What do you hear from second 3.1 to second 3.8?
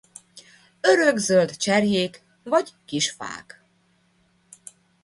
fák.